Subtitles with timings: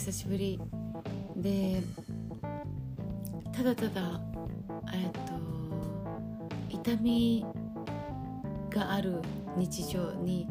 [0.00, 0.58] 久しぶり。
[1.36, 1.82] で
[3.52, 4.18] ただただ
[4.94, 5.20] えっと
[6.70, 7.44] 痛み
[8.70, 9.20] がある
[9.58, 10.48] 日常に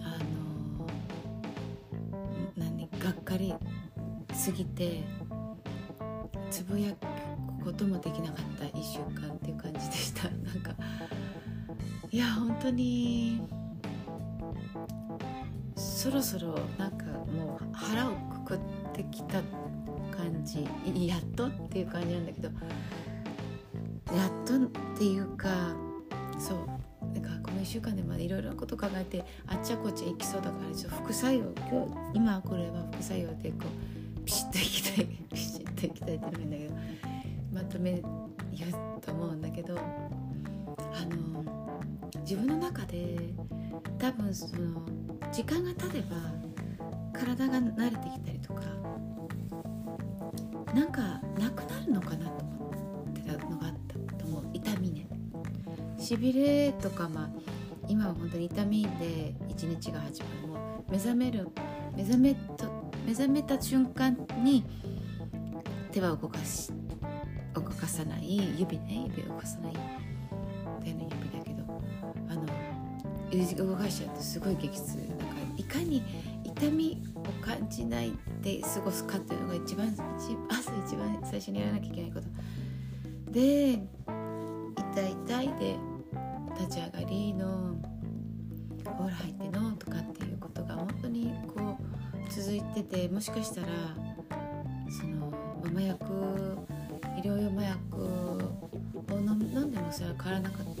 [0.00, 0.16] あ
[0.78, 0.86] の
[2.56, 3.54] 何がっかり
[4.32, 5.02] すぎて
[6.50, 10.30] つぶやくこともできなかった1週間っていう感じでした。
[10.40, 10.74] なんか
[12.10, 13.42] いや本当に
[15.76, 18.58] そろそろなんかもう腹をくくっ
[18.92, 19.42] てきた
[20.16, 20.66] 感じ。
[21.06, 22.48] やっとっていう感じなんだけど。
[24.14, 24.58] やっとっ
[24.96, 25.48] ていうか
[26.38, 26.58] そう。
[27.12, 33.66] なんかこの1週間でまでいろいろなこと考えてあっちゃこっちゃ行きそうだからちょっと副作用今日今これは副作用でこ
[34.16, 36.74] うピシッといきたい ピシッといきたいって言うんだけど
[37.52, 38.02] まとめ
[38.52, 39.80] 言うと思うんだけどあ
[41.06, 41.44] の
[42.22, 43.18] 自分の中で
[43.98, 44.82] 多分その
[45.32, 46.43] 時間が経てば
[47.14, 48.62] 体が慣れてきたりとか
[50.74, 54.44] なんかなくなるのかなと思ってたのがあったと思う。
[54.52, 55.06] 痛みね。
[55.98, 57.30] しびれとかまあ
[57.88, 60.48] 今は本当に痛みで一日が始まる。
[60.48, 61.48] もう目覚める
[61.96, 64.64] 目覚めと目覚めた瞬間に
[65.92, 66.72] 手は動かし
[67.54, 68.58] 動かさない。
[68.58, 69.04] 指ね。
[69.16, 69.72] 指を動かさない。
[70.82, 71.62] 手の指だけど。
[72.28, 72.46] あの
[73.66, 74.96] 動かしちゃうとすごい激痛。
[75.18, 76.02] だからいかに
[76.64, 79.88] 痛みを感じないで過ごすかっていうのが一番
[80.48, 85.76] 朝一番最初にやらなきゃいけないことで痛い痛いで
[86.58, 87.76] 立ち上がりの
[88.96, 93.66] 「ほら入っての」とかっていうことが本当にこう続いててもしかしたら
[94.88, 95.32] その
[95.70, 96.04] 麻薬
[97.18, 98.40] 医療用麻薬を
[99.10, 100.74] 飲んでもそれは変わらなかった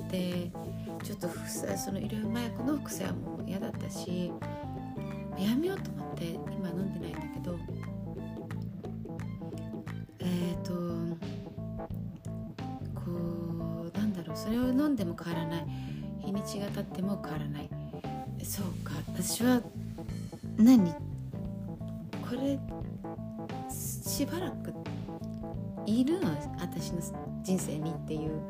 [1.04, 1.28] ちょっと
[1.76, 4.32] その医療麻薬の副作用も嫌だったし
[5.38, 7.58] やめようと思って今飲んでないんだけど
[10.20, 10.72] えっ、ー、と
[12.94, 13.10] こ
[13.94, 15.66] うなんだろうそれを飲んでも変わらない。
[16.24, 17.68] 日にちが経っても変わらない。
[18.42, 19.60] そうか私は
[20.56, 20.92] 何？
[20.92, 20.98] こ
[22.32, 22.58] れ
[23.70, 24.72] しばらく
[25.86, 26.30] いるの？
[26.58, 27.00] 私の
[27.42, 28.40] 人生にっていう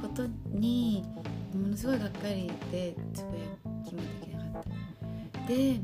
[0.00, 1.04] ことに
[1.52, 3.44] ものすごいがっかりでつぶや
[3.84, 5.48] きもできなかった。
[5.48, 5.80] で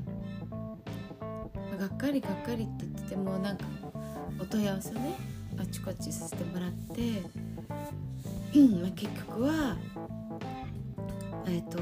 [1.84, 3.67] がっかりがっかりって言っててもなんか
[4.41, 5.17] お問い合わせをね
[5.61, 7.21] あちこちさせてもらって、
[8.81, 9.77] まあ、結局は
[11.47, 11.78] えっ、ー、と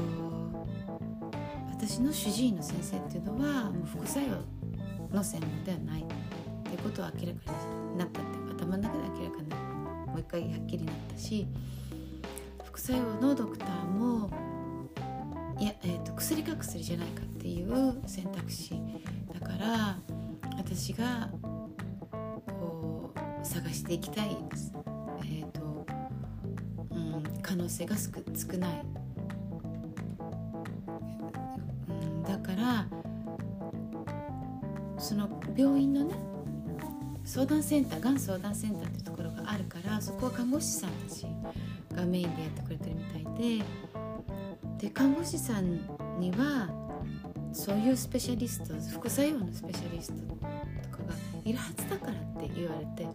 [1.71, 6.05] 私の主治医の先生っていうのはもう副作用の専門ではないっ
[6.63, 7.53] ていうことは明らか
[7.93, 11.47] になったっていう頭の中で明らかになもう一回はっきりになったし
[12.65, 14.29] 副作用のドクターも
[15.59, 18.73] いや、えーと、薬か薬じゃないかっていう選択肢
[19.43, 19.97] から
[20.57, 21.29] 私が
[22.47, 24.37] こう探していきたい、
[25.21, 25.85] えーと
[26.91, 28.11] うん、可能性が少
[28.57, 28.85] ない、
[31.89, 32.87] うん、だから
[34.97, 36.15] その病院のね
[37.25, 41.25] 相談センターがん相談センターっていうところがあるからそこは看護師さんたち
[41.93, 43.65] がメインでやってくれてるみたいで
[44.77, 45.79] で看護師さん
[46.19, 46.82] には
[47.53, 51.13] そういうスペシャリスト副作用のスペシャリストとかが
[51.45, 53.07] いるはずだからって言われて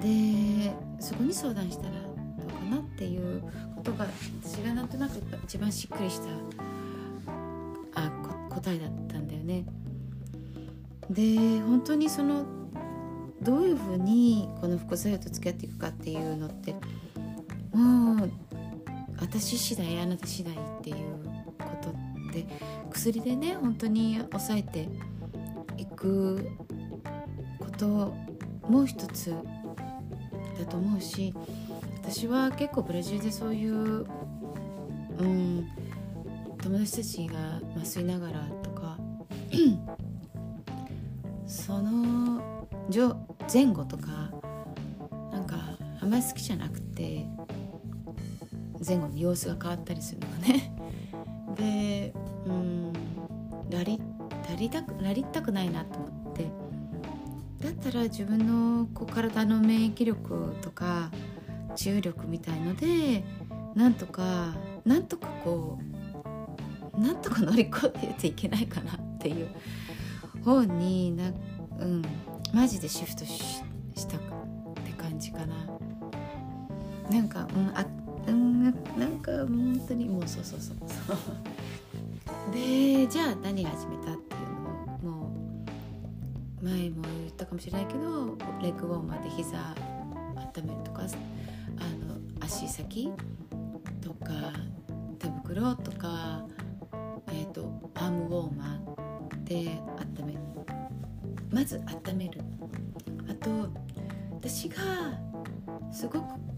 [0.00, 1.98] でそこに相談したらど
[2.46, 3.42] うかなっていう
[3.76, 4.06] ことが
[4.42, 6.28] 私がなんとなく一番しっくりした
[7.94, 8.10] あ
[8.50, 9.64] 答えだったんだよね。
[11.10, 12.44] で本当にその
[13.42, 16.74] どういうふうにこの副作用と付き合っていくかっていうのって
[17.72, 18.30] もう
[19.22, 20.96] 私次第あなた次第っていう
[21.56, 21.92] こと
[22.32, 22.44] で
[22.90, 24.88] 薬でね本当に抑えて
[25.78, 26.50] いく
[27.60, 28.12] こと
[28.68, 29.30] もう一つ
[30.58, 31.32] だと思うし
[32.02, 33.72] 私は結構ブラジルでそういう、
[35.18, 35.68] うん、
[36.60, 38.98] 友達たちが麻酔ながらとか
[41.46, 42.42] その
[43.52, 44.32] 前後とか
[45.30, 45.56] なんか
[46.00, 47.24] あんまり好きじゃなくて
[48.86, 50.72] 前後の様子が変わったりするのがね
[51.56, 52.14] で
[52.46, 52.92] うん
[53.70, 54.00] ラリ
[54.48, 56.46] ラリたくラリったくないなと思って
[57.60, 58.46] だったら自分
[58.80, 61.10] のこう体の免疫力とか
[61.74, 63.24] 治癒力みたいので
[63.74, 65.78] なんとかなんとかこ
[66.94, 69.48] うなんとか乗り越えていけないかなっていう
[70.44, 71.32] 方にな、
[71.78, 72.02] うん、
[72.52, 73.62] マジでシフトし
[74.06, 74.20] たっ
[74.84, 75.54] て感じかな。
[77.10, 77.84] なんか、うん、あ
[78.26, 78.74] うんなん
[79.20, 81.16] か本当にもうそうそうそうそう。
[82.52, 84.38] でじゃあ何始めたってい
[85.02, 85.30] うのも
[86.62, 89.56] 前も言ったかもしれないけどレッグウォーマーで膝
[90.36, 93.10] 温めるとかあの足先
[94.00, 94.52] とか
[95.18, 96.44] 手袋とか、
[97.28, 99.80] えーと、アームウォーマーで
[100.18, 100.38] 温める
[101.50, 102.40] まず温める。
[103.28, 103.50] あと
[104.32, 104.76] 私が
[105.92, 106.51] すごく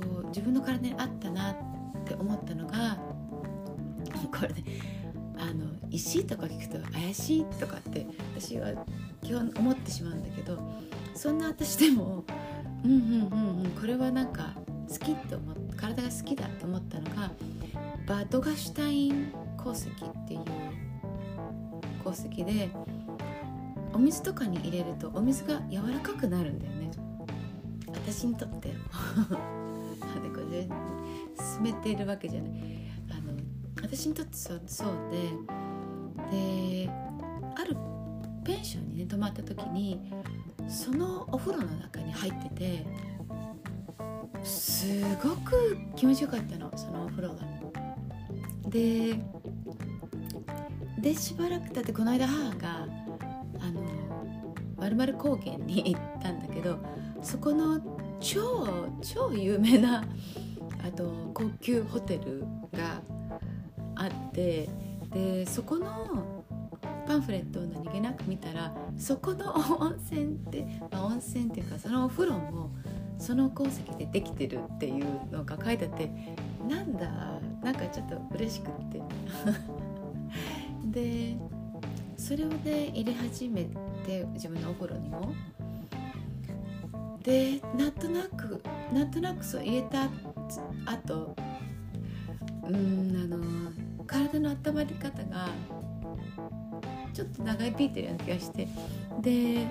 [0.00, 1.56] こう自分の体に合ったなっ
[2.04, 2.98] て思ったのが
[4.32, 4.64] これね
[5.36, 8.72] あの石とか聞くと怪しいとかって私は
[9.22, 10.58] 基本思ってしまうんだけど
[11.14, 12.24] そんな私でも
[12.84, 14.54] うんうんうんうんこれはなんか
[14.88, 17.30] 好きって思っ体が好きだって思ったのが
[18.06, 19.90] バッドガシュタイン鉱石っ
[20.26, 20.40] ていう
[22.02, 22.70] 鉱石で
[23.92, 26.90] お水とかに入れるとお水が柔らかくなるんだよね。
[27.88, 28.74] 私にとって。
[30.54, 30.68] で
[31.56, 32.52] 進めているわけじゃない
[33.10, 33.32] あの
[33.82, 34.88] 私にとってそうそう
[36.30, 36.90] でで
[37.56, 37.76] ある
[38.44, 40.12] ペンションにね泊まった時に
[40.68, 42.86] そのお風呂の中に入ってて
[44.44, 44.86] す
[45.22, 47.42] ごく気持ちよかったのそのお風呂が。
[48.68, 49.18] で
[50.98, 52.88] でしばらく経ってこの間母が
[53.60, 53.82] あの
[54.76, 56.78] まるまる高原に行ったんだけど
[57.22, 57.78] そこの
[58.20, 58.66] 超
[59.02, 60.04] 超有名な
[60.84, 62.44] あと高級ホテル
[62.76, 63.00] が
[63.96, 64.68] あって
[65.12, 66.44] でそこの
[67.06, 72.70] パンフレットを何気なく見たらそこの温泉って、まあ、温泉っていうかそのお風呂も
[73.18, 76.10] その鉱石でできてるっていうのが書いてあって
[76.68, 77.08] なんだ
[77.62, 79.00] なんかちょっと嬉しくって。
[80.84, 81.36] で
[82.16, 83.64] それをね入れ始め
[84.06, 85.32] て自分のお風呂にも。
[87.22, 90.08] でなんとなくなんとなくそう入れた
[90.86, 91.36] 後
[92.64, 95.48] うんあの体の温まり方が
[97.12, 98.68] ちょっと長引いてるような気がして。
[99.20, 99.66] で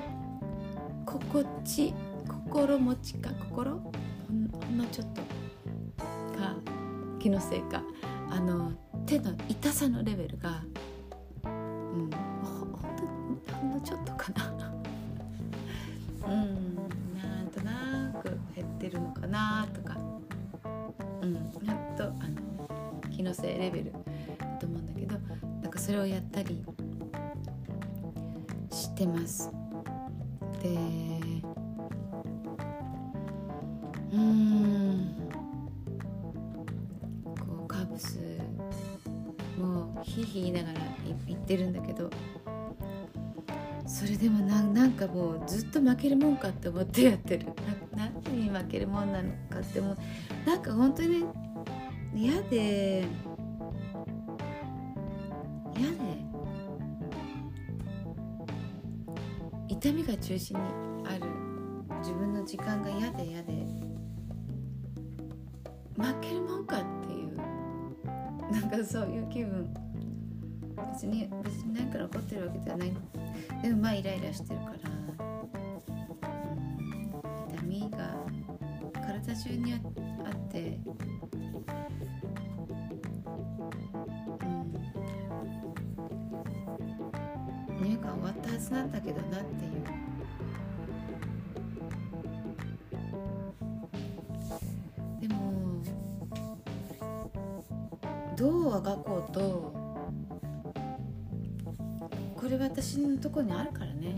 [1.05, 1.93] 心地
[2.27, 3.71] 心持ちか心？
[3.71, 3.91] ほ
[4.71, 5.21] んのちょっと
[6.37, 6.55] か
[7.19, 7.83] 気のせいか。
[8.29, 8.71] あの
[9.05, 10.63] 手の痛さのレベルが
[11.43, 12.09] うん
[12.41, 12.65] ほ
[13.59, 14.73] ほんのちょっとかな。
[16.25, 16.75] うん
[17.21, 19.92] なんとなく減ってるのかなとか。
[23.33, 23.99] 気のせいレベルだ
[24.59, 25.17] と思うんだけど
[25.61, 26.63] なんかそれをやったり
[28.69, 29.51] してます。
[30.61, 30.69] で
[34.11, 35.15] うん。
[37.25, 38.19] こうカブス
[39.59, 40.79] もうひひい言いながら
[41.27, 42.09] 言ってるんだけど
[43.87, 47.47] それでもななんかもうずっと負けるもんかって思ってやってる。
[47.95, 49.95] な何に負けるもんなのかっても
[50.45, 51.25] なんか本当に
[52.15, 53.05] 嫌で。
[55.75, 55.97] 嫌で。
[59.67, 60.63] 痛みが中心に
[61.05, 61.25] ある。
[61.99, 63.53] 自分の時間が嫌で嫌で。
[65.97, 67.35] 負けるもんかっていう。
[68.51, 69.73] なんかそういう気分。
[70.93, 72.93] 別に別に何から怒ってるわけじゃない。
[73.61, 74.77] でもまあイライラしてるから、
[77.55, 78.15] 痛みが
[78.93, 79.81] 体中にあっ
[80.49, 80.79] て
[88.23, 89.83] 終わったはずなんだけどなっていう。
[95.19, 95.83] でも
[98.37, 99.73] どうあがこうと
[102.37, 104.15] これ私のとこにあるからね。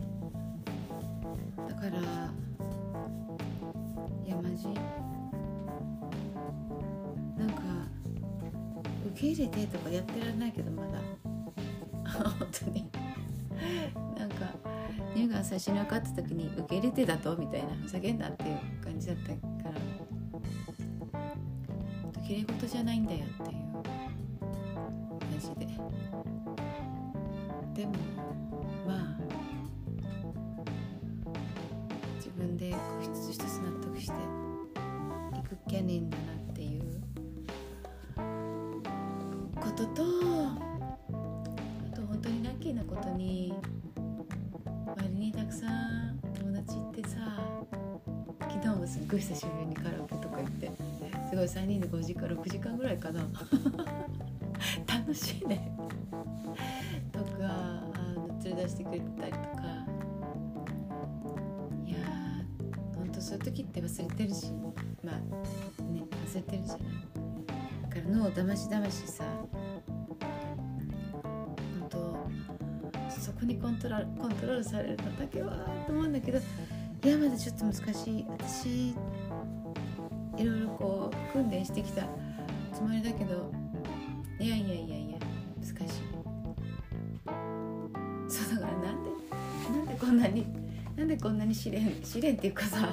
[1.68, 1.90] だから
[4.24, 4.68] いやマジ。
[7.40, 7.64] なんか
[9.08, 11.00] 受け入れてとかやってられないけどまだ。
[12.22, 12.88] 本当に。
[14.18, 14.54] なんか
[15.14, 19.96] 乳がん最初に分かった時に受け入れてだとみたいな叫んだっていう感じだったから
[22.22, 23.72] きれい事じゃないんだよっていう
[25.20, 25.68] 感じで。
[27.76, 27.92] でも
[28.88, 29.18] まあ
[32.16, 34.14] 自分で一つ一つ納得して
[35.38, 37.02] いくっきゃねえんだなっていう
[39.60, 40.25] ことと
[49.08, 50.72] ごい久しぶりにカラオケとか行って
[51.30, 53.22] すごい3人で5時間6時間ぐらいかな。
[54.88, 55.72] 楽しいね。
[57.12, 59.64] とかあの連れ出してくれたりとか。
[61.86, 64.52] いやーほんとそういう時って忘れてるし
[65.04, 65.16] まあ
[65.84, 66.88] ね忘れてるじゃない。
[67.84, 69.24] だから脳をだましだましさ
[71.80, 72.18] 本当
[73.10, 76.40] そこにコントロールコントロールされるのだけはと思うんだけど
[77.06, 78.26] いやまだちょっと難しい。
[78.28, 78.96] 私い
[80.44, 82.02] ろいろこう訓練してきた
[82.74, 83.52] つもりだけど。
[84.40, 85.18] いやいやいやいや
[85.58, 85.76] 難しい。
[88.28, 89.10] そうだからなんで
[89.70, 90.48] なんでこんなに
[90.96, 92.90] なんでこんなに試練試練っていうかさ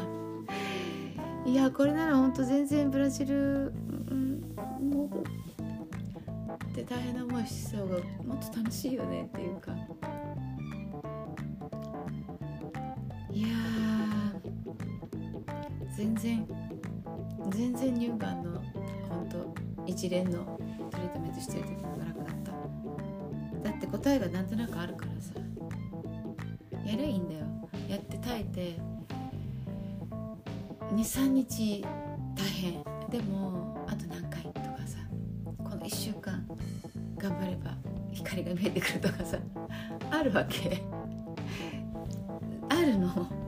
[1.47, 3.73] いやこれならほんと全然ブラジル、
[4.11, 4.43] うん、
[4.91, 5.23] もう
[6.71, 9.75] って大変な思いしそうがもっと楽しいよねっていうか。
[16.23, 16.47] 然
[17.51, 18.63] 全然乳がんの
[19.09, 19.55] 本当
[19.87, 20.59] 一連の
[20.91, 23.71] トリートメントしてる時の方が楽だった。
[23.71, 25.33] だって答えがなんとなくあるからさ。
[26.87, 27.41] やりゃいいんだよ。
[27.89, 28.79] やって耐えて
[30.95, 31.85] 23日
[32.37, 32.85] 大変。
[33.11, 34.99] でもあと何回とかさ。
[35.59, 36.47] この1週間
[37.19, 37.75] 頑張れば
[38.13, 39.39] 光が見えてくるとかさ。
[40.13, 40.83] あるわけ。
[42.69, 43.42] あるの。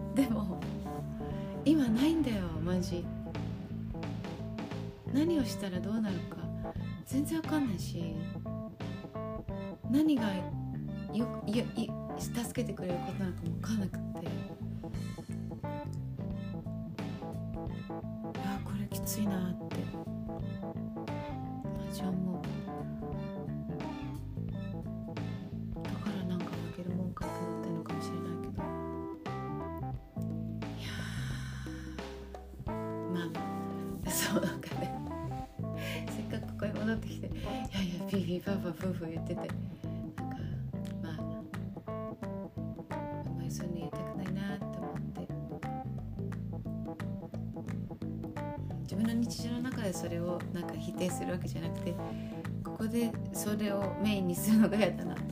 [3.00, 3.04] し
[5.12, 6.36] 何をしたらどうなるか。
[7.06, 8.14] 全然わかんないし。
[9.90, 10.22] 何が
[11.12, 11.64] よよよ
[12.18, 14.28] 助けてくれることなのかも分かんなくて。
[18.44, 19.63] あこれきついなって。
[34.14, 34.94] そうなんかね。
[36.08, 37.36] せっかくここに戻ってきていや
[37.82, 39.54] いやピーピーパーパー夫婦言っててなんか
[41.02, 41.12] まあ
[43.26, 45.28] あんまりそういうの言いたくないなって思って。
[48.82, 51.94] 自分の日常の中でそれをなんか否定するわけじゃなくて
[52.62, 55.14] ここでそれをメインにするのが嫌だな。
[55.14, 55.23] って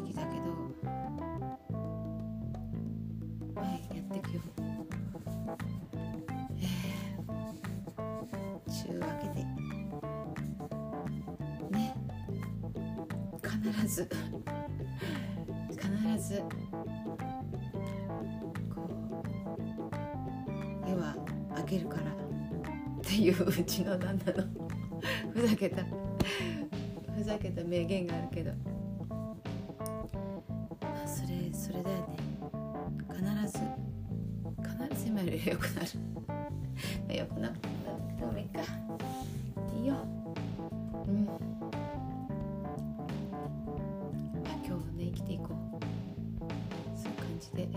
[0.00, 0.44] 時期だけど
[3.60, 4.40] はいやっていくよ
[6.56, 9.34] えー、ちゅうわけで。
[11.70, 11.94] ね。
[13.42, 14.08] 必ず。
[15.70, 15.78] 必
[16.18, 16.42] ず。
[18.74, 18.88] こ
[20.86, 21.14] う絵は
[21.54, 22.02] あげるから。
[22.02, 24.44] っていううちの旦那の
[25.32, 25.82] ふざけた
[27.16, 28.52] ふざけた名言があるけど。
[31.52, 32.04] それだよね。
[33.08, 33.58] 必ず。
[34.88, 35.88] 必ず今より良くなる。
[37.16, 38.60] 良くなくてもいいか。
[39.76, 39.94] いいよ。
[41.06, 41.28] うん。
[44.44, 45.80] あ今日はね生きていこう。
[46.96, 47.68] そういう感じで。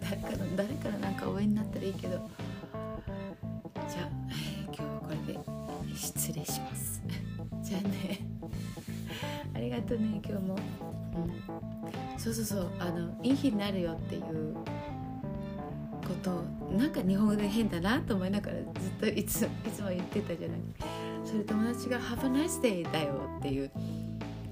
[0.00, 2.28] 誰かの誰からなんか応援になったらいいけど。
[3.88, 4.08] じゃあ、
[4.66, 5.38] 今日はこれで
[5.94, 7.02] 失礼します。
[7.62, 8.32] じゃあね。
[9.54, 10.56] ありがとうね今日も、
[11.14, 12.70] うん、そうそうそう。
[12.78, 14.54] あのいい日になるよっていう
[16.06, 16.44] こと
[16.76, 18.64] なんか日本語で変だなと思いながらずっ
[19.00, 20.58] といついつも言ってたじゃない。
[21.24, 23.70] それ友達が「Have a nice day」だよっていう。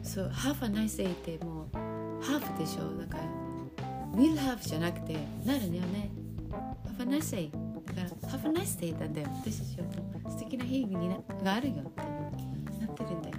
[0.02, 1.76] そう「Have a nice day」ってもう
[2.24, 2.98] 「Have」でしょ。
[2.98, 3.24] だから
[4.18, 6.10] 「will have」じゃなくてなるんだよね
[6.98, 7.50] 「Have a nice day」
[7.86, 9.28] だから「Have a nice day」なんだよ。
[9.44, 9.92] 私たちはも
[10.26, 12.02] う素敵な日にながあるよって
[12.84, 13.36] なってるんだよ。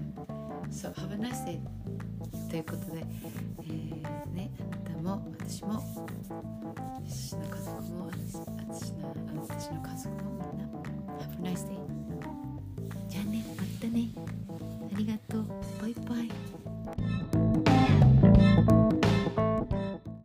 [0.69, 1.59] そう Have a nice day
[2.49, 3.03] ということで、
[3.59, 4.00] えー、
[5.47, 5.81] 私も。
[7.03, 10.20] 私の家族も私私のあの私の家族